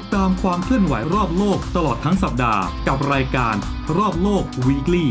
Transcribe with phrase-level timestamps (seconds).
[0.00, 3.54] ดตามความเคลื่อนไหวรอบโลกตลอดทั้งสัปดาห์ กับรายการ
[3.96, 5.06] รอบโลก Weekly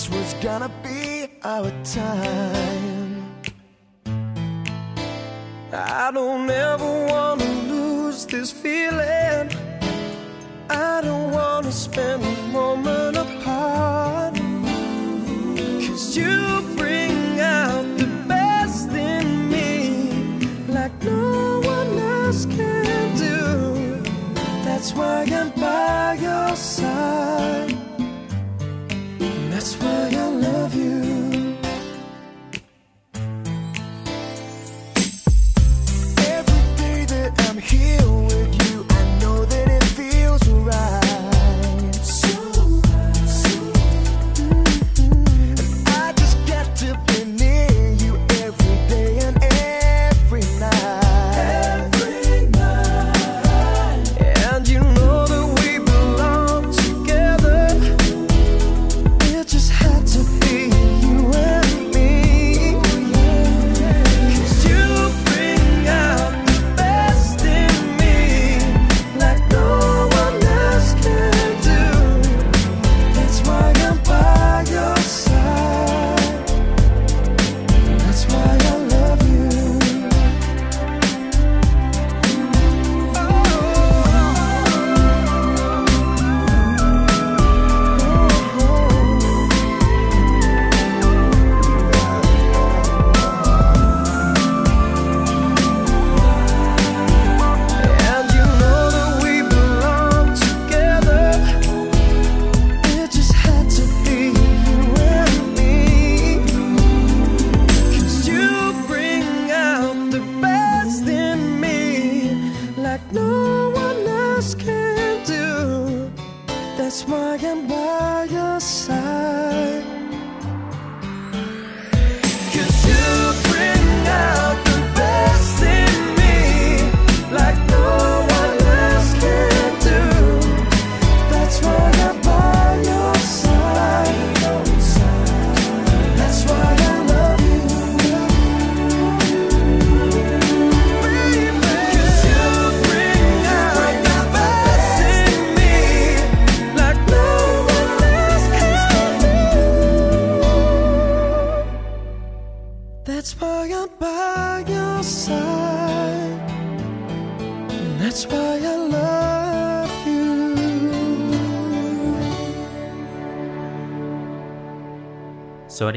[0.00, 2.79] this was gonna be our time.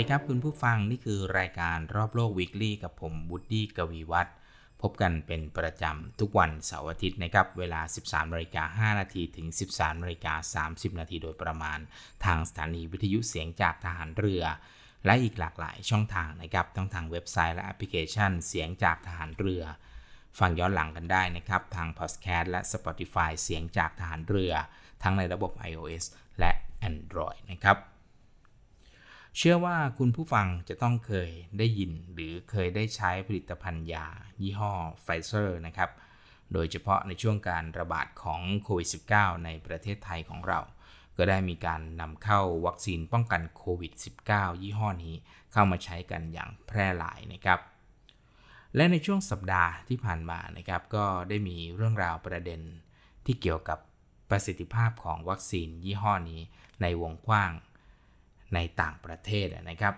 [0.03, 4.35] วัสดีครับคุณผู้ฟังนี่คือรายการรอบโลก Weekly กับผมวูดดี้กวีวัฒน์
[4.81, 11.79] พบกันเป็นประจำทุกวันเสาร์อาทิตย์นะครับ เวลา 13นาฬิกา5นาทีถึง 13นาฬิกา30 นาทีโดยประมาณ
[12.25, 14.43] ทางสถานีวิทยุเสียงจากทหารเรือ
[15.05, 19.63] และอีกหลากหลายช่องทางนะครับทั้งทางเว็บไซต์และแอปพลิเคชันเสียงจากทหารเรือ
[20.39, 24.53] ฟังย้อนหลังกันได้นะครับ ทาง Podcast และ Spotify เสียงจากทหารเรือ
[25.03, 26.05] ทั้งในระบบ iOS
[26.39, 26.51] และ
[26.89, 27.77] Android นะครับ
[29.37, 34.07] เชื่อว่าคุณผู้ฟังจะต้องเคยได้ยินหรือเคยได้ใช้ผลิตภัณฑ์ยา
[34.41, 35.89] ยี่ห้อไฟเซอร์นะครับ
[36.53, 40.59] โดยเฉพาะในช่วงการระบาดของโควิด -19 ในประเทศไทยของเรา
[41.17, 43.93] ก็ได้มีการนำเข้าวัคซีนป้องกันโควิด
[44.27, 45.15] -19 ยี่ห้อนี้
[45.51, 47.59] เข้ามาใช้กันอย่างแพร่หลายนะครับ
[48.75, 52.61] และในช่วงสัปดาห์ที่ผ่านมานะครับ ก็ได้มีเรื่องราวประเด็น
[53.25, 53.79] ที่เกี่ยวกับ
[54.29, 56.41] ประสิทธิภาพของวัคซีนยี่ห้อนี้
[56.81, 57.51] ในวงกว้าง
[58.53, 59.95] ในต่างประเทศนะครับ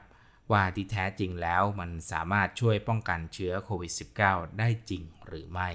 [0.52, 3.92] ว่าที่แท้จริงแล้วมันสามารถช่วยป้องกันเชื้อโควิด
[4.26, 5.70] -19 ได้จริงหรือไม่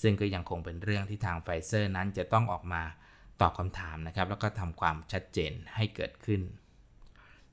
[0.00, 2.82] ซึ่งก็ยังคงเป็นเรื่องที่ทางไฟเซอร์นั้นจะต้องออกมา
[3.40, 6.42] ตอบคำถามนะครับ แล้วก็ทำความชัดเจนให้เกิดขึ้น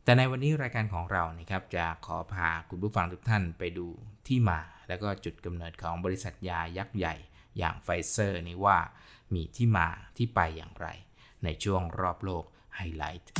[0.04, 3.88] แต่ในวันนี้รายการของเรานะครับจะขอพาคุณผู้ฟังทุกท่านไปดู
[4.28, 7.16] ที่มา แล้วก็จุดกำเนิดของบริษัทยายักษ์ใหญ่
[7.58, 8.78] อย่างไฟเซอร์นี้ว่า
[9.34, 9.88] มีที่มา
[10.18, 10.88] ที่ไปอย่างไร
[11.44, 12.46] ในช่วงรอบโลก
[12.76, 13.32] ไฮไลท์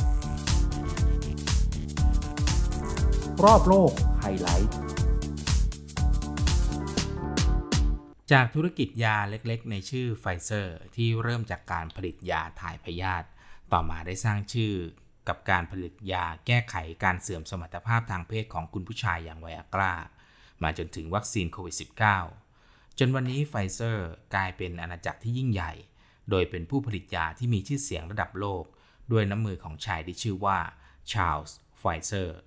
[3.40, 4.76] รอบโลกไฮไลท์
[8.32, 13.26] จากธุรกิจยาเล็กๆ ในชื่อไฟเซอร์ที่เริ่มจากการผลิตยาถ่ายพยาธิ
[13.72, 14.74] ต่อมาได้สร้างชื่อ
[15.28, 16.74] กับการผลิตยาแก้ไข
[17.04, 19.94] การเสื่อมสมรรถภาพทางเพศของคุณผู้ชายอย่างไวอากรา
[20.62, 21.76] มาจนถึงวัคซีนโควิด
[22.38, 25.72] -19 จนวันนี้ไฟเซอร์กลายเป็นอาณาจักรที่ยิ่งใหญ่
[26.30, 28.64] โดยเป็นผู้ผลิตยาที่มีชื่อเสียงระดับโลก
[29.12, 30.58] ด้วยน้ำมือของชายที่ชื่อว่า
[31.12, 32.38] ชาร์ลส์ไฟเซอร์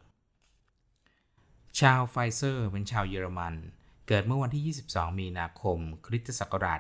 [1.80, 3.56] ชาร์ลส์ไฟเซอร์เป็นชาวเยอรมัน
[4.08, 6.80] เกิดเมื่อวันที่ 22 มีนาคม คริสตศักราช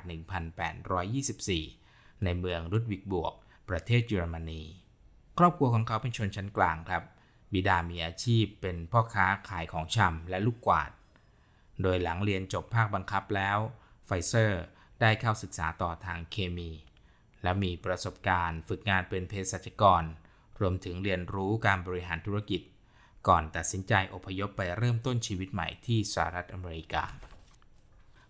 [1.32, 3.34] 1824 ในเมืองลุดวิกส์บวร์ก
[3.70, 4.64] ประเทศเยอรมนี
[5.38, 7.04] ครอบครัวของเขาเป็นชนชั้นกลางครับ
[7.54, 10.92] บิดามีอาชีพเป็นพ่อค้าขายของชำและลูกกวาด
[11.82, 13.58] โดยหลังเรียนจบภาคบังคับแล้ว
[14.06, 14.64] ไฟเซอร์
[15.02, 16.72] ได้เข้าศึกษาต่อทางเคมี
[17.44, 20.04] และมีประสบการณ์ฝึกงานเป็นเภสัชกร
[20.60, 22.62] รวมถึงเรียนรู้การบริหารธุรกิจ
[23.28, 27.04] ก่อนตัดสินใจอพยพไปเริ่มต้นชีวิตใหม่ที่สหรัฐอเมริกา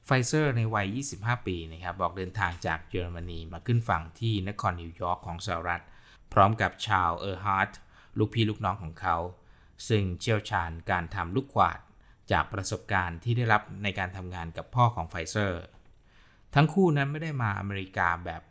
[0.05, 5.83] ไฟเซอร์ในวัย 25 ปีนะครับออกเดินทางจากเยอรมนีมาขึ้นฝั่งที่นครนิวยอร์กของสหรัฐ
[6.33, 7.71] พร้อมกับชาร์ลส์เออร์ฮาร์ต
[8.17, 9.17] ลูกพี่ลูกน้องของเขา
[9.89, 11.79] ซึ่งเชี่ยวชาญการทำลูกกวาด
[12.31, 15.63] จากประสบการณ์ที่ได้รับในการทำงานกับพ่อของไฟเซอร์
[16.55, 18.41] ทั้งคู่นั้นไม่ได้มาอเมริกาแบบ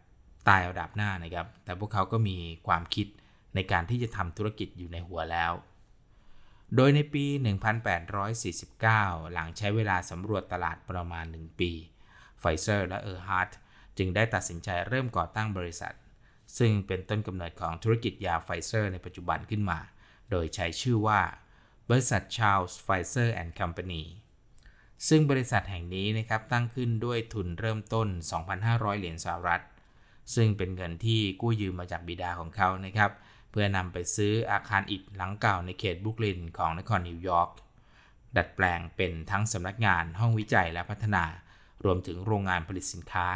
[0.48, 2.36] ตายเอาดาบหน้านะครับ แต่พวกเขาก็มี
[2.66, 3.06] ความคิด
[3.54, 5.52] ในการที่จะทำธุรกิจอยู่ในหัวแล้ว
[6.76, 7.24] โดยในปี
[8.48, 11.70] 1849 หลังใช้เวลาสำรวจตลาดประมาณ 1 ปี
[12.40, 13.50] ไฟเซอร์และเออร์ฮาร์ต
[13.98, 15.94] จึงได้ตัดสินใจเริ่มก่อตั้งบริษัท
[16.58, 19.78] ซึ่งเป็นต้นกำเนิดของธุรกิจยาไฟเซอร์ในปัจจุบันขึ้นมา
[20.30, 21.20] โดยใช้ชื่อว่า
[21.90, 24.02] บริษัทชาร์ลส์ไฟเซอร์ and Company
[25.08, 28.08] ซึ่งบริษัทแห่งนี้นะครับตั้งขึ้นด้วยทุนเริ่มต้น
[28.54, 29.62] 2,500 เหรียญสหรัฐ
[30.34, 33.10] ซึ่งเป็นเงินที่กู้ยืมมาจากบิดาของเขานะครับ
[33.56, 37.50] เพื่อนำไปซื้ออาคารอิฐหลังเก่าในเขตบรุกลินของนครนิวยอร์ก
[38.36, 41.24] ดัดแปลงเป็นทั้งสำนักงานห้องวิจัยและพัฒนา
[41.84, 43.26] รวมถึงโรงงานผลิตสินค้า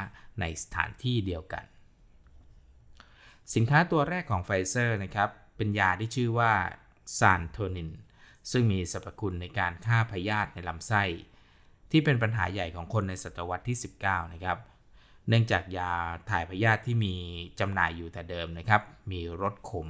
[0.41, 1.65] ในสถานที่เดียวกัน
[3.55, 6.53] สินค้าตัวแรกของไฟเซอร์นะครับเป็นยาที่ชื่อว่า
[7.19, 7.91] ซานโทนิน
[8.51, 11.03] ซึ่งมีสรรพคุณในการฆ่าพยาธิในลำไส้
[11.91, 14.59] ที่เป็นปัญหาใหญ่ของคนในศตวรรษที่ 19 นะครับ
[15.29, 15.93] เนื่องจากยา
[16.31, 17.15] ถ่ายพยาธิที่มี
[17.61, 19.89] จำหน่ายอยู่แต่เดิมนะครับ มีรสขม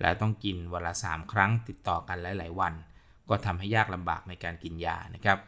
[0.00, 2.74] และต้องกินวันละ 3 ครั้งติดต่อกันหลาย ๆ วัน
[3.28, 5.38] ก็ทำให้ยากลำบากในการกินยานะครับ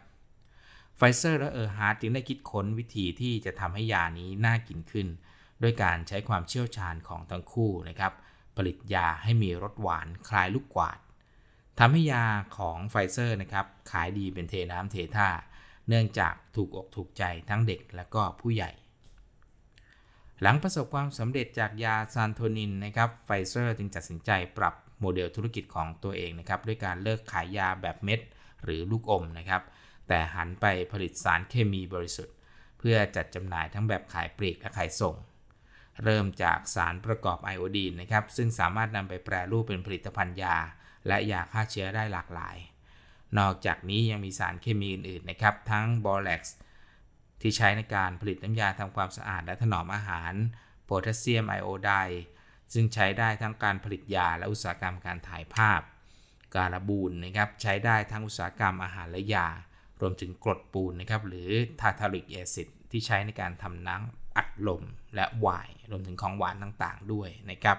[0.96, 5.06] ไฟเซอร์และเออร์ฮาร์ดจึงได้คิดค้นวิธีที่จะทำให้ยานี้น่ากินขึ้น
[5.62, 8.12] ด้วยการใช้ความเชี่ยวชาญของทั้งคู่นะครับ
[8.56, 10.98] ผลิตยาให้มีรสหวานคล้ายลูกกวาด
[11.78, 12.26] ทำให้ยา
[12.58, 15.28] ของไฟเซอร์นะครับขายดีเป็นเทน้ำเทท่า
[15.88, 18.70] เนื่องจากถูกอกถูกใจทั้งเด็กและก็ผู้ใหญ่
[20.42, 28.20] หลังประสบความสำเร็จจากยาซานโทนินนะครับไฟเซอร์จึงตัดสินใจปรับโมเดลธุรกิจของตัวเองนะครับด้วยการเลิกขายยาแบบเม็ด
[28.64, 29.62] หรือลูกอมนะครับ
[30.08, 32.34] แต่หันไปผลิตสารเคมีบริสุทธิ์
[32.78, 35.14] เพื่อจัดจำหน่ายทั้งแบบขายปลีกและขายส่ง
[36.04, 40.56] เริ่มจากสารประกอบไอโอดีนนะครับซึ่งสามารถนำไปแปรรูปเป็นผลิตภัณฑ์ยา
[41.06, 42.56] และยาฆ่าเชื้อได้หลากหลาย
[43.38, 46.56] นอกจากนี้ยังมีสารเคมีอื่นๆนะครับทั้งบอแล็กซ์
[47.40, 50.32] ที่ใช้ในการผลิตน้ำยาทำความสะอาดและถนอมอาหาร
[50.84, 51.92] โพแทสเซียมไอโอไดด์
[52.72, 55.80] ซึ่งใช้ได้ทั้งการผลิตยาและอุตสาหกรรมการถ่ายภาพ
[56.56, 59.48] การบูรนะครับใช้ได้ทั้งอุตสาหกรรมอาหารและยา
[60.00, 61.50] รวมถึงกรดปูนนะครับหรือ
[61.80, 64.82] tartaric acid ที่ใช้ในการทำน้ำอัดลม
[65.14, 67.78] และไวน์รวมถึงของหวานต่างๆ ด้วยนะครับ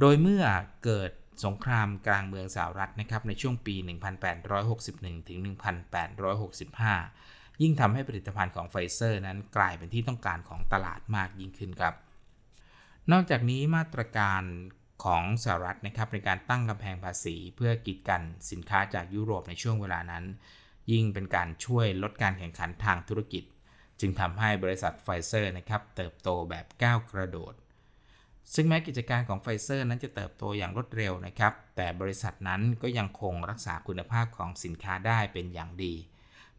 [0.00, 0.44] โดยเมื่อ
[0.84, 1.10] เกิด
[1.44, 3.74] สงครามกลางเมืองสหรัฐนะครับในช่วงปี
[4.52, 11.94] 1861ถึง1865 ยิ่งทำให้ผลิตภัณฑ์ของไฟเซอร์นั้นกลายเป็นที่ต้องการของตลาดมากยิ่งขึ้นครับ
[13.12, 14.42] นอกจากนี้มาตรการ
[15.04, 20.24] ของสหรัฐนะครับในการตั้งกำแพงภาษีเพื่อกีดกันสินค้าจากยุโรปในช่วงเวลานั้น
[20.92, 23.44] ยิ่งเป็นการช่วยลดการแข่งขันทางธุรกิจ
[24.00, 27.54] จึงทำให้บริษัทไฟเซอร์นะครับเติบโตแบบก้าวกระโดด
[28.54, 35.94] ซึ่งแม้กิจการของไฟเซอร์นั้นจะเติบโตอย่างรวดเร็วนะครับ แต่บริษัทนั้นก็ยังคงรักษาคุณภาพของสินค้าได้เป็นอย่างดี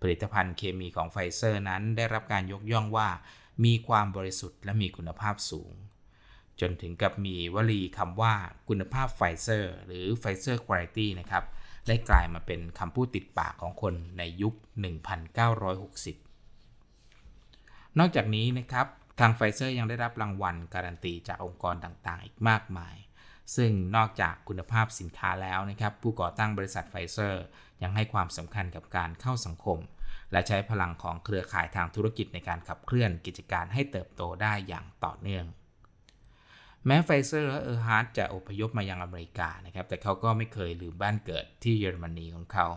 [0.04, 3.10] ผลิตภัณฑ์เคมีของไฟเซอร์นั้นได้รับการยกย่องว่า
[3.66, 5.74] มีความบริสุทธิ์และมีคุณภาพสูง
[6.62, 8.34] จนถึงกับมีวลีคำว่า
[8.70, 11.44] คุณภาพไฟเซอร์หรือไฟเซอร์คุณภาพนะครับ
[11.88, 14.54] ได้กลายมาเป็นคำพูดติดปากของคนในยุค
[16.32, 18.88] 1960 นอกจากนี้นะครับ
[19.20, 22.96] ทางไฟเซอร์ยังได้รับรางวัลการันตีจากองค์กรต่างๆ อีกมากมาย
[23.56, 27.44] ซึ่งนอกจากคุณภาพสินค้าแล้วนะครับผู้ก่อตั้งบริษัทไฟเซอร์
[27.82, 29.80] ยังให้ความสำคัญกับการเข้าสังคม
[30.32, 35.46] และใช้พลังของเครือข่ายทางธุรกิจในการขับเคลื่อนกิจการให้เติบโตได้อย่างต่อเนื่อง
[36.86, 42.68] แม้ไฟเซอร์และเออร์ฮาร์ดจะอพยพมายังอเมริกานะครับแต่เขาก็ไม่เคยลืมบ้านเกิดที่เยอรมนีของเขา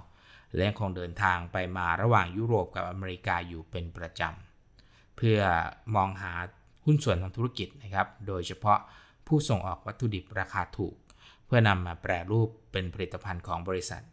[0.54, 5.38] และยังคงเดินทางไปมาระหว่างยุโรปกับอเมริกาอยู่เป็นประจำเพื่อ
[5.94, 6.32] มองหา
[6.85, 8.78] หุ้นส่วนทางธุรกิจนะครับ โดยเฉพาะ
[9.26, 10.97] ผู้ส่งออกวัตถุดิบราคาถูก
[11.47, 14.04] เพื่อนำมาแปรรูปเป็นผลิตภัณฑ์ของบริษัท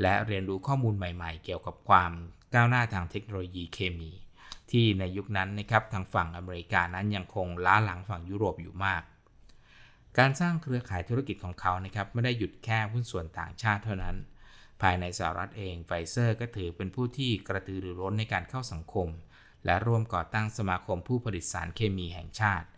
[0.00, 2.12] และเรียนรู้ข้อมูลใหม่ๆ เกี่ยวกับความ
[2.54, 4.10] ก้าวหน้าทางเทคโนโลยีเคมี
[4.70, 9.02] ที่ในยุคนั้นนะครับทางฝั่งอเมริกานั้นยังคงล้าหลังฝั่งยุโรปอยู่มาก
[10.18, 14.16] การสร้างเครือข่ายธุรกิจของเขานะครับไม่ได้หยุดแค่หุ้นส่วนต่างชาติเท่านั้น
[14.82, 19.08] ภายในสหรัฐเองไฟเซอร์ก็ถือเป็นผู้ที่กระตือรือร้นในการเข้าสังคม
[19.64, 22.68] และร่วมก่อตั้งสมาคมผู้ผลิตสารเคมีแห่งชาติ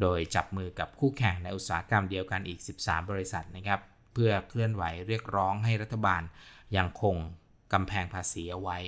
[0.00, 3.80] โดยจับมือกับคู่แข่งในอุตสาหกรรมเดียวกันอีก 13 บริษัทนะครับ
[4.14, 6.22] เพื่อเคลื่อนไหวเรียกร้องให้รัฐบาล
[6.76, 7.16] ยังคง
[7.72, 8.78] กำแพงภาษีเอาไว้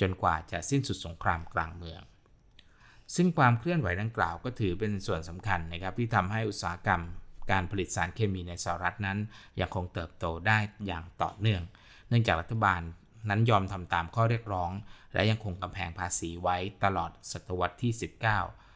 [0.00, 2.00] จนกว่าจะสิ้นสุดสงครามกลางเมือง
[3.14, 7.02] ซึ่งความเคลื่อนไหวดังกล่าวก็ถือเป็นส่วนสำคัญนะครับที่ทำให้อุตสาหกรรม
[7.50, 9.18] การผลิตสารเคมีในสหรัฐนั้น
[9.60, 11.62] ยังคงเติบโตได้อย่างต่อเนื่อง
[12.08, 12.80] เนื่องจากรัฐบาล
[13.28, 14.70] นั้นยอมทำตามข้อเรียกร้อง
[15.12, 17.92] และยังคงกำแพงภาษีไว้ตลอดศตวรรษที่
[18.38, 18.71] 19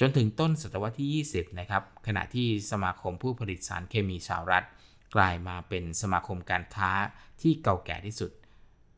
[0.00, 4.66] จนถึงต้นศตวรรษที่ 20 นะครับ ขณะที่สมาคมผู้ผลิตสารเคมีสหรัฐ
[5.14, 6.90] กลายมาเป็นสมาคมการค้า
[7.40, 8.30] ที่เก่าแก่ที่สุด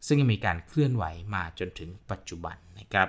[0.07, 3.09] ซึ่งมีการเคลื่อนไหวมาจนถึงปัจจุบันนะครับ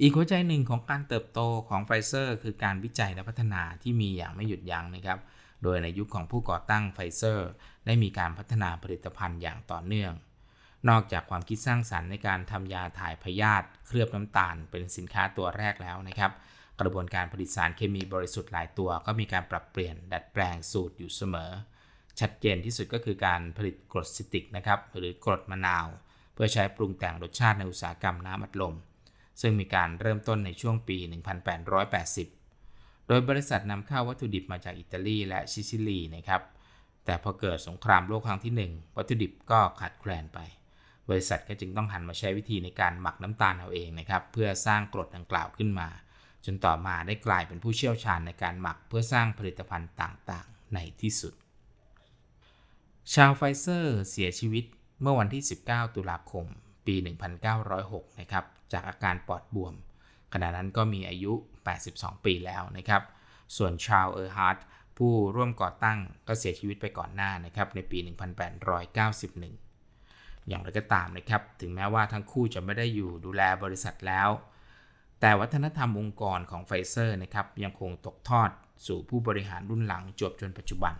[0.00, 5.18] อีกหัวใจหนึ่งของการเติบโตของไฟเซอร์ คือการวิจัยและพัฒนาที่มีอย่างไม่หยุดยั้งนะครับ
[5.62, 7.50] โดยในยุคของผู้ก่อตั้งไฟเซอร์
[7.86, 10.12] ได้มีการพัฒนาผลิตภัณฑ์อย่างต่อเนื่อง
[10.88, 16.32] นอกจากความคิดสร้างสรรค์ในการทำยาถ่ายพยาธิเคลือบน้ำตาล เป็นสินค้าตัวแรกแล้วนะครับ
[16.80, 21.50] กระบวนการผลิตสารเคมีบริสุทธิ์หลายตัว ก็มีการปรับเปลี่ยนดัดแปลงสูตรอยู่เสมอ
[22.20, 25.86] ชัดเจนที่สุดก็คือการผลิตกรดซิตริกนะครับหรือกรดมะนาว
[26.34, 28.74] เพื่อใช้ปรุงแต่งรสชาติในอุตสาหกรรมน้ำอัดลม
[29.40, 30.98] ซึ่งมีการเริ่มต้นในช่วงปี
[31.82, 36.42] 1880 โดยบริษัทนำเข้าวัตถุดิบมาจากอิตาลีและซิซิลีนะครับ
[37.04, 40.38] แต่พอเกิดสงครามโลกครั้งที่ 1 วัตถุดิบก็ขาดแคลนไป
[41.08, 45.88] บริษัทก็จึงต้องหันมาใช้วิธีในการหมักน้ำตาลเอาเองนะครับ เพื่อสร้างกรดดังกล่าวขึ้นมา
[46.44, 51.34] จนต่อมาได้กลายเป็นผู้เชี่ยวชาญในการหมักเพื่อสร้างผลิตภัณฑ์ต่างๆ ในที่สุด
[53.14, 54.64] ชาร์ลส์ ไฟเซอร์เสียชีวิต
[55.02, 56.46] เมื่อวันที่ 19 ตุลาคม
[56.86, 56.94] ปี
[57.58, 59.74] 1906 นะครับ จากอาการปอดบวม
[60.32, 61.32] ขณะนั้นก็มีอายุ
[61.78, 63.02] 82 ปีแล้วนะครับ
[63.56, 64.58] ส่วนชาร์ลส์ เออร์ฮาร์ต
[64.98, 65.98] ผู้ร่วมก่อตั้ง
[66.28, 69.67] ก็เสียชีวิตไปก่อนหน้านะครับ ในปี 1891
[70.48, 74.28] อย่างไรก็ตามนะครับ ถึงแม้ว่าทั้งคู่จะไม่ได้อยู่ดูแลบริษัทแล้ว
[75.20, 78.50] แต่วัฒนธรรมองค์กรของไฟเซอร์นะครับยังคงตกทอด
[78.86, 80.94] สู่ผู้บริหารรุ่นหลังตราบจนปัจจุบัน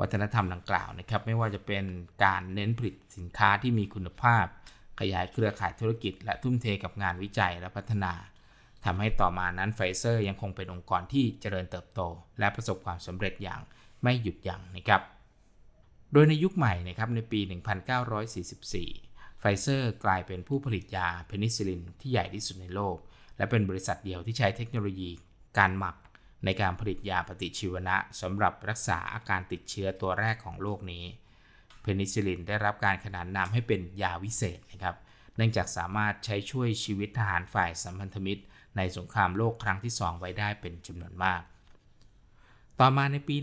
[0.00, 1.84] วัฒนธรรมดังกล่าวนะครับไม่ว่าจะเป็น
[2.24, 4.44] การเน้นผลิตสินค้าที่มีคุณภาพ
[5.00, 8.12] ขยายเครือข่ายธุรกิจ และทุ่มเทกับงานวิจัยและพัฒนา
[8.84, 12.00] ทำให้ต่อมานั้นไฟเซอร์ยังคงเป็นองค์กรที่เจริญเติบโต
[12.38, 13.60] และประสบความสำเร็จอย่าง
[14.02, 15.02] ไม่หยุดยั้งนะครับ
[16.12, 17.40] โดยในยุคใหม่นะครับในปี
[18.20, 22.96] 1944 ไฟเซอร์กลายเป็นผู้ผลิตยาเพนิซิลินที่ใหญ่ที่สุดในโลก
[23.36, 25.10] และเป็นบริษัทเดียวที่ใช้เทคโนโลยี
[25.58, 25.96] การหมัก
[26.44, 31.04] ในการผลิตยาปฏิชีวนะสำหรับรักษาอาการติดเชื้อตัวแรกของโลกนี้
[31.80, 34.96] เพนิซิลินได้รับการขนานนามให้เป็นยาวิเศษนะครับ
[35.36, 38.42] เนื่องจากสามารถใช้ช่วยชีวิตทหารฝ่ายสัมพันธมิตร
[38.76, 41.42] ในสงครามโลกครั้งที่ 2 ไว้ได้เป็นจำนวนมาก
[42.82, 43.36] ต่อมาในปี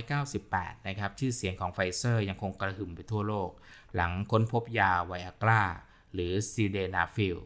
[0.00, 3.50] 1998 นะครับ ชื่อเสียงของไฟเซอร์ยังคงกระหึ่มไปทั่วโลก
[3.94, 5.64] หลังค้นพบยาไวอากรา
[6.14, 7.36] หรือซิลเดนาฟิล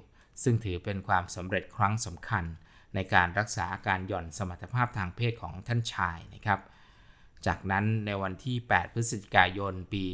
[0.42, 2.44] ซึ่งถือเป็นความสำเร็จครั้งสำคัญ
[2.94, 6.60] ในการรักษาอาการหย่อนสมรรถภาพทางเพศของท่านชายนะครับ
[7.46, 10.04] จากนั้นในวันที่ 8 พฤศจิกายน ปี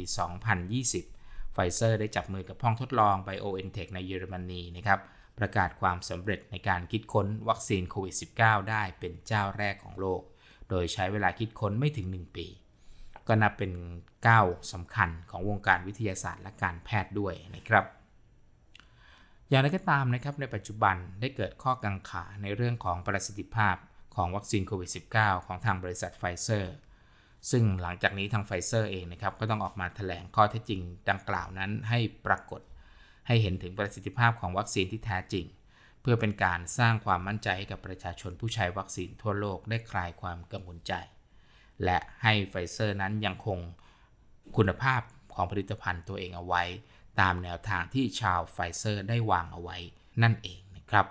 [0.73, 4.99] 2020 ไฟเซอร์ได้จับมือกับห้องทดลอง BioNTech ในเยอรมนีนะครับ
[5.39, 10.21] ประกาศความสำเร็จในการคิดค้นวัคซีนโควิด -19 ได้เป็นเจ้าแรกของโลก
[10.71, 12.47] โดยใช้เวลาคิดค้นไม่ถึง 1 ปี
[13.27, 13.71] ก็นับเป็น
[14.27, 17.85] ก้าวสำคัญของวงการวิทยาศาสตร์และการแพทย์ด้วยนะครับ
[19.49, 23.75] อย่างไรก็ตามนะครับในปัจจุบันได้เกิดข้อกังขาในเรื่องของประสิทธิภาพ
[24.15, 26.73] ของวัคซีนโควิด -19 ของทางบริษัทไฟเซอร์
[27.51, 32.61] ซึ่งหลังจากนี้ทางไฟเซอร์เองนะครับก็ต้องออกมาแถลงข้อเท็จจริงดังกล่าวนั้นให้ปรากฏ
[33.27, 35.45] ให้เห็นถึงประสิทธิภาพของวัคซีนที่แท้จริง
[36.01, 40.93] เพื่อเป็นการสร้างความมั่นใจให้กับประชาชนผู้ใช้วัคซีนทั่วโลกได้คลายความกังวลใจ
[41.83, 43.59] และให้ไฟเซอร์นั้นยังคง
[44.57, 45.01] คุณภาพ
[45.33, 46.63] ของผลิตภัณฑ์ตัวเองเอาไว้
[47.21, 49.77] ตามแนวทางที่ชาร์ลส์ ไฟเซอร์ได้วางเอาไว้
[50.23, 51.05] นั่นเองนะครับ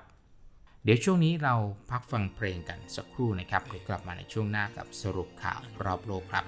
[0.84, 1.54] เดี๋ยวช่วงนี้เรา
[1.90, 6.44] พักฟังเพลงกันสักครู่นะครับเดี๋ยวกลับมาในช่วงหน้ากับสรุปข่าวรอบโลกครับ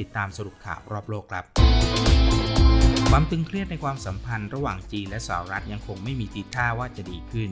[0.00, 1.44] ติดตามสรุปข่าวรอบโลกครับ
[3.10, 7.50] ความตึงเครียดในความสัมพันธ์ระหว่างจีนและสหรัฐยังคงไม่มีทีท่าว่าจะดีขึ้น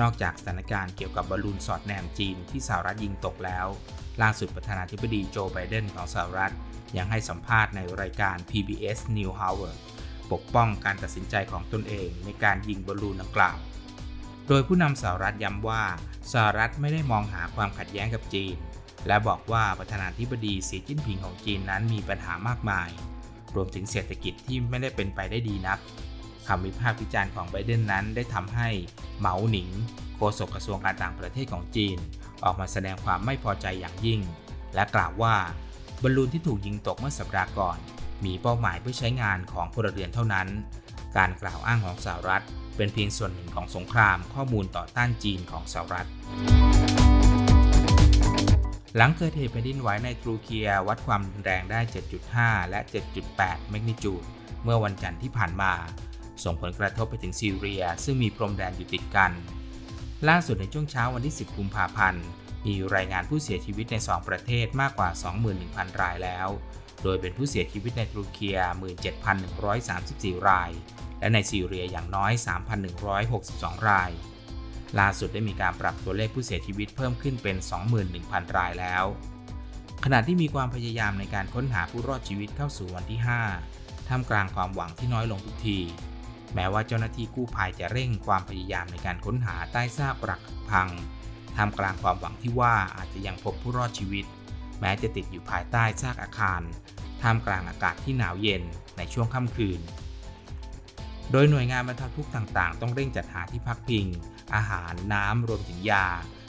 [0.00, 3.66] นอกจากสถานการณ์เกี่ยวกับบอลลูนสอดแนมจีนที่สหรัฐยิงตกแล้ว
[4.22, 6.52] ล่าสุดประธานาธิบดีโจไบเดนของสหรัฐ
[6.96, 9.72] ยังให้สัมภาษณ์ในรายการ PBS New Hour
[10.32, 13.56] ปกป้องการตัดสินใจของตนเองในการยิงบอลลูนดังกล่าว
[14.48, 15.82] โดยผู้นำสหรัฐย้ำว่า
[16.32, 18.54] สหรัฐไม่ได้มองหาความขัดแย้งกับจีน
[19.06, 22.88] และบอกว่าประธานาธิบดีสีจิ้นผิงของจีนนั้นมีปัญหามากมาย
[23.54, 25.78] รวมถึงเศรษฐกิจที่ไม่ได้เป็นไปได้ดีนัก
[26.46, 28.68] คำวิพากษ์วิจารณ์ของไบเดนนั้นได้ทำให้
[29.18, 29.68] เหมาหนิง
[30.16, 31.96] โฆษกกระทรวงการต่างประเทศของจีน
[32.44, 34.20] ออกมาแสดงความไม่พอใจอย่างยิ่ง
[34.74, 35.34] และกล่าวว่า
[36.02, 37.78] บอลลูนที่ถูกยิงตกเมื่อสัปดาห์ก่อน
[38.24, 40.48] มีเป้าหมายเพื่อใช้งานของพลเรือนเท่านั้น
[41.16, 42.44] การกล่าวอ้างของสหรัฐ
[42.76, 46.08] เป็นเพียงส่วนหนึ่งของสงครามข้อมูลต่อต้านจีนของสหรัฐ
[48.96, 51.80] หลังเกิดเหตุแผ่นดินไหวในทรูเคียวัดความรุนแรงได้
[52.24, 52.80] 7.5 และ
[53.24, 54.24] 7.8 แมกนิจูด
[54.64, 55.72] เมื่อวันจันทร์ที่ผ่านมา
[56.44, 59.32] ส่งผลกระทบไปถึงซีเรีย ซึ่งมีพรมแดนอยู่ติดกัน
[60.28, 62.24] ล่าสุดในช่วงเช้าวันที่ 10 กุมภาพันธ์
[62.66, 65.10] มีรายงานผู้เสียชีวิตใน 2 ประเทศมากกว่า
[65.54, 66.48] 21,000 รายแล้ว
[67.02, 68.48] โดยเป็นผู้เสียชีวิตในตุรกี
[69.68, 70.70] 17,134 ราย
[71.20, 72.32] และในซีเรียอย่างน้อย
[73.10, 74.10] 3,162 ราย
[75.00, 77.56] ล่าสุดได้มีการปรับตัวเลขผู้เสียชีวิตเพิ่มขึ้นเป็น
[78.06, 79.04] 21,000 รายแล้ว
[80.04, 83.20] ขณะที่มีความพยายามในการค้นหาผู้รอดชีวิตเข้าสู่วันที่
[83.64, 85.78] 5 ท่ามกลางความหวังที่น้อยลงทุกที
[86.54, 90.88] แม้ว่าเจ้าหน้าที่กู้ภัยจะเร่งความพยายามในการค้นหาใต้ซากปรักหักพัง
[91.56, 94.24] ท่ามกลางความหวังที่ว่าอาจจะยังพบผู้รอดชีวิต
[94.80, 96.62] แม้จะติดอยู่ภายใต้ซากอาคาร
[97.22, 98.62] ท่ามกลางอากาศที่หนาวเย็น
[98.96, 99.80] ในช่วงค่ำคืน
[101.30, 104.06] โดยหน่วยงานบรรเทาทุกข์ต่างๆ ต้องเร่งจัดหาที่พักพิง
[104.54, 106.06] อาหารน้ำรวมถึงยา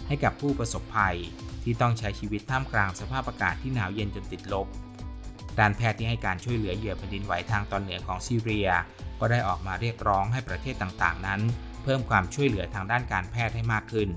[0.07, 1.17] ให้กับผู้ประสบภัย
[1.63, 4.67] ที่ต้องใช้ชีวิตท่ามกลางสภาพอากาศที่หนาวเย็นจนติดลบ
[5.59, 8.69] ด้านแพทย์ที่ให้การช่วยเหลือเหยื่อแผ่นดินไหวทางตอนเหนือของซีเรีย
[9.19, 11.41] ก็ได้ออกมาเรียกร้องให้ประเทศต่างๆ นั้น
[11.83, 14.09] เพิ่มความช่วยเหลือทางด้านการแพทย์ให้มากขึ้น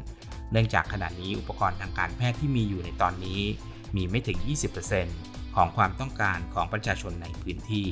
[0.52, 3.40] เนื่องจากขณะนี้อุปกรณ์ทางการแพทย์ที่มีอยู่ในตอนนี้
[3.96, 4.38] มีไม่ถึง
[4.96, 7.86] 20%ของความต้องการของประชาชนในพื้นที่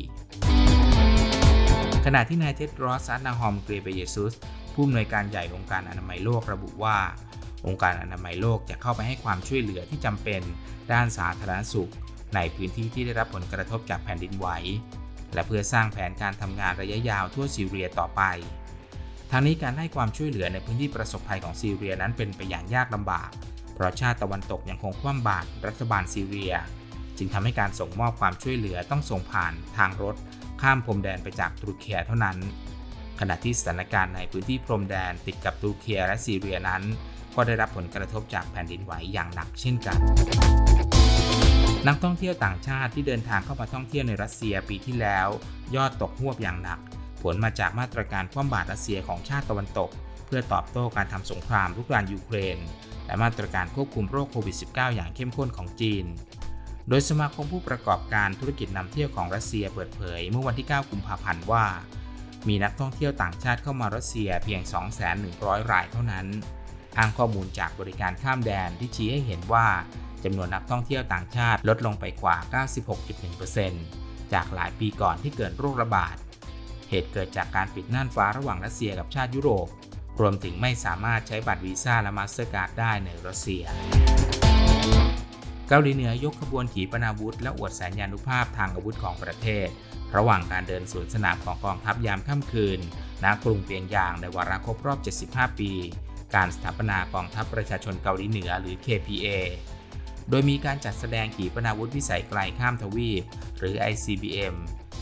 [2.04, 4.34] ขณะที่นายเท็ดรอส อัดฮานอมเกเบรเยซุส
[4.74, 6.98] ผู้อำนวยการใหญ่องค์การอนามัยโลกระบุว่า
[7.66, 10.42] องค์การอนามัยโลกจะเข้าไปให้ความช่วยเหลือที่จำเป็น
[10.92, 11.90] ด้านสาธารณสุข
[12.34, 14.48] ในพื้นที่ที่ได้รับผลกระทบจากแผ่นดินไหว
[15.34, 18.22] และเพื่อสร้างแผนการทำงานระยะยาวทั่วซีเรียต่อไป
[19.30, 23.30] ทั้งนี้การให้ความช่วยเหลือในพื้นที่ประสบภัยของซีเรียนั้นเป็นไปอย่างยากลำบาก
[23.74, 26.54] เพราะชาติตะวันตกยังคงคว่ำบาตรรัฐบาลซีเรีย
[27.18, 30.16] จึงทำให้การส่งมอบความช่วยเหลือต้องส่งผ่านทางรถ
[30.62, 32.36] ข้ามพรมแดนไปจากตุรกีเท่านั้น
[33.20, 36.82] ขณะที่สถานการณ์ในพื้นที่พรมแดนติดกับตุรกีและซีเรียนั้น
[37.36, 39.96] ก็ได้รับผลกระทบจากแผ่นดินไหวอย่างหนักเช่นกัน
[41.88, 45.28] นักท่องเที่ยวต่างชาติที่เดินทางเข้ามาท่องเที่ยวในรัสเซียปีที่แล้ว
[45.76, 46.78] ยอดตกหวบอย่างหนัก
[47.22, 49.90] ผลมาจากมาตรการคว่ำบาตรรัสเซียของชาติตะวันตก
[50.26, 52.58] เพื่อตอบโต้การทำสงครามรุกรานยูเครน
[53.06, 56.04] และมาตรการควบคุมโรคโควิด -19 อย่างเข้มข้นของจีน
[56.88, 61.64] โดยสมาคมผู้ประกอบการธุรกิจนำเที่ยวของรัสเซียเปิดเผย เมื่อวันที่ 9 กุมภาพันธ์ว่า
[62.48, 64.60] มีนักท่องเที่ยวต่างชาติเข้ามารัสเซียเพียง
[65.16, 66.26] 2,100 รายเท่านั้น
[66.98, 69.66] อ้างข้อมูลจากบริการข้ามแดนที่ชี้ให้เห็นว่า
[70.24, 72.36] จำนวนนักท่องเที่ยวต่างชาติลดลงไปกว่า
[73.14, 76.16] 96.1%จากหลายปีก่อนที่เกิดโรคระบาด
[76.88, 79.68] เหตุเกิดจากการปิดน่านฟ้าระหว่างรัสเซียกับชาติยุโรป
[80.20, 83.64] รวมถึงไม่สามารถใช้บัตรวีซ่าและมาสเตอร์การ์ดได้ในรัสเซีย
[85.72, 89.68] เกาหลีเหนือยกขบวนขีปนาวุธและอวดแสนยานุภาพทางอาวุธของประเทศ
[90.16, 92.80] ระหว่างการเดินสวนสนามของกองทัพยามค่ำคืน
[93.24, 94.98] ณกรุงเปียงยางในวาระครบรอบ
[95.32, 95.72] 75 ปี
[96.34, 99.28] การสถาปนากองทัพประชาชนเกาหลีเหนือหรือ KPA
[100.30, 103.22] โดยมีการจัดแสดงขีปนาวุธวิสัยไกลข้ามทวีป
[103.58, 104.54] หรือ ICBM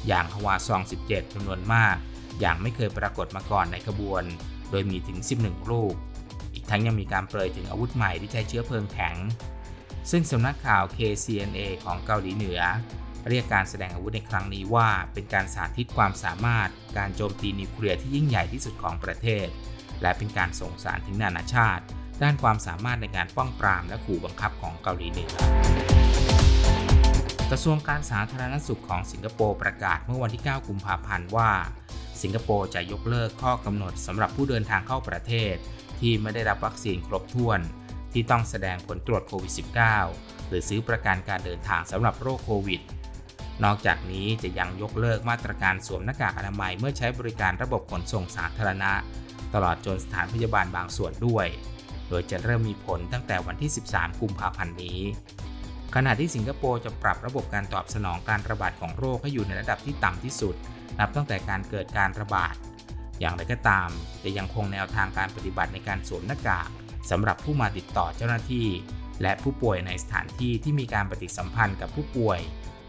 [0.06, 1.96] อย่างฮวาซอง 17จำนวนมาก
[2.40, 4.24] อย่างไม่เคยปรากฏมาก่อนในขบวน
[4.70, 5.94] โดยมีถึง 11 ลูก
[6.54, 9.16] อีกทั้งยังมีการเปรยถึงอาวุธใหม่ที่ใช้เชื้อเพลิงแข็ง
[10.10, 12.60] ซึ่งสำนักข่าว KCNA ของเกาหลีเหนือ
[13.28, 16.68] เรียกการแสดงอาวุธในครั้งนี้ว่า เป็นการสาธิตความสามารถ
[16.98, 19.46] การโจมตีนิวเคลียร์ที่ยิ่งใหญ่ที่สุดของประเทศ
[20.02, 21.82] และเป็นการส่งสารถึงนานาชาติ
[22.22, 25.32] ด้านความสามารถในการป้องปรามและขู่บังคับของเกาหลีเหนือ
[27.50, 31.50] กระทรวงการสาธารณสุขของสิงคโปร์ประกาศเมื่อวันที่ 9 กุมภาพันธ์ว่า
[32.22, 35.54] สิงคโปร์จะยกเลิกข้อกำหนดสำหรับผู้เดินทางเข้าประเทศ
[36.00, 37.60] ที่ไม่ได้รับวัคซีนครบถ้วน
[38.12, 39.52] ที่ต้องแสดงผลตรวจโควิด
[39.98, 42.80] -19 หรือซื้อประกันการเดินทางสำหรับโรคโควิด
[43.64, 48.92] นอกจากนี้จะยังยกเลิกมาตรการสวมหน้ากากอนามัยเมื่อใช้บริการระบบขนส่งสาธารณะ
[49.54, 51.46] ตลอดจนสถานพยาบาลบางส่วนด้วย
[52.08, 55.00] โดยจะเริ่มมีผลตั้งแต่วันที่ 13 กุมภาพันธ์นี้
[55.94, 60.54] ขณะที่สิงคโปร์จะปรับระบบการตอบสนองการระบาดของโรคให้อยู่ในระดับที่ต่ำที่สุด
[60.98, 62.54] นับตั้งแต่การเกิดการระบาด
[63.20, 63.88] อย่างไรก็ตาม
[64.22, 66.68] จะยังคงแนวทางการปฏิบัติในการสวมหน้ากาก
[67.10, 68.68] สำหรับผู้มาติดต่อเจ้าหน้าที่
[69.22, 72.40] และผู้ป่วยในสถานที่ที่มีการปฏิสัมพันธ์กับผู้ป่วย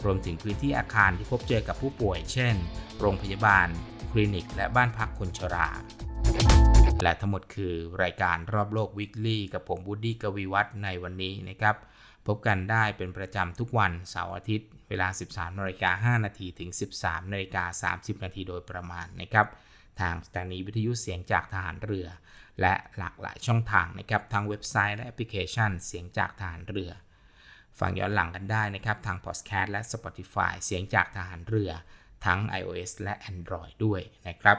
[0.05, 2.55] รวมถึงพื้นที่อาคารที่พบเจอกับผู้ป่วย เช่น
[2.99, 3.67] โรงพยาบาล
[4.11, 5.69] คลินิก และบ้านพักคนชรา
[7.03, 11.75] และทั้งหมดคือรายการรอบโลกวิกฤตกับผมบูดดี้กวีวัฒน์ในวันนี้นะครับ
[12.27, 16.69] พบกันได้เป็นประจำทุกวันเสาร์อาทิตย์ เวลา 13นาฬิกา5นาทีถึง
[16.99, 19.47] 13นาฬิกา30นาทีโดยประมาณนะครับ
[20.01, 22.07] ทางสถานีวิทยุเสียงจากทหารเรือ
[22.61, 26.91] และหลากหลายช่องทางนะครับทางเว็บไซต์และแอปพลิเคชัน เสียงจากทหารเรือ
[27.79, 31.71] ฟังย้อนหลังกันได้นะครับทางพอดแคสต์และ Spotify เสียงจากทหารเรือ
[32.25, 34.57] ทั้ง iOS และ Android ด้วยนะครับ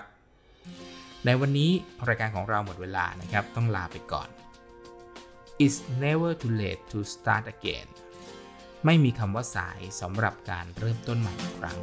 [1.24, 1.70] ในวันนี้
[2.08, 4.28] รายการของเราหมดเวลานะครับต้องลาไปก่อน
[5.64, 7.88] It's never too late to start again
[8.84, 11.78] ไม่มีคำว่าสายสำหรับการเริ่มต้นใหม่อีกครั้ง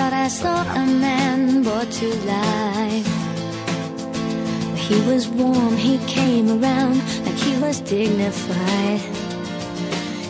[0.00, 3.10] thought I saw a man brought to life.
[4.86, 9.00] He was warm, he came around like he was dignified.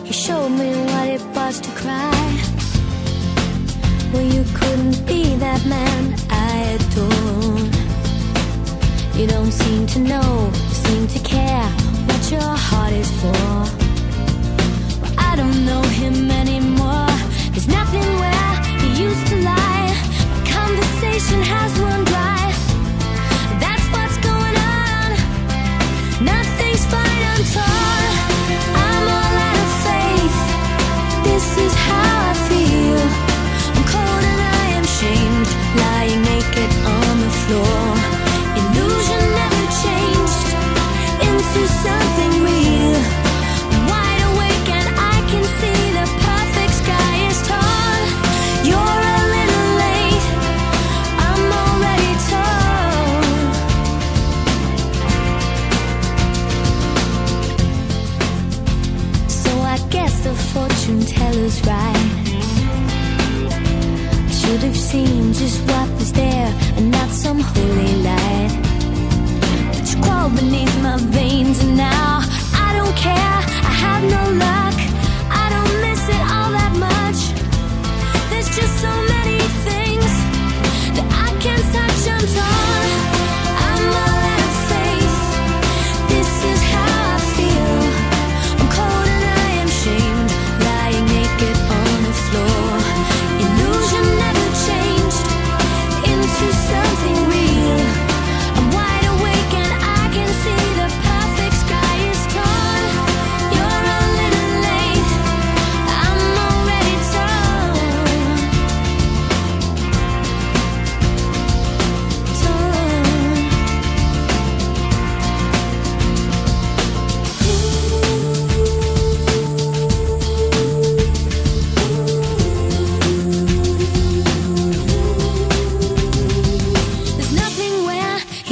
[0.07, 2.25] He showed me what it was to cry.
[4.11, 6.03] Well, you couldn't be that man
[6.49, 7.61] I adore.
[9.17, 11.69] You don't seem to know, you seem to care
[12.07, 13.47] what your heart is for.
[15.01, 16.40] Well, I don't know him.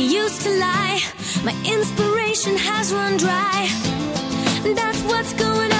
[0.09, 0.99] used to lie.
[1.43, 3.67] My inspiration has run dry.
[4.75, 5.78] That's what's going on.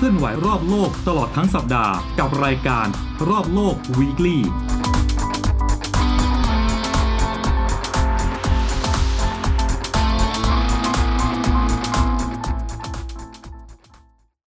[0.00, 2.86] เคลื่อนไหวรอบโลกตลอดทั้งสัปดาห์กับรายการ
[3.28, 4.38] รอบโลก weekly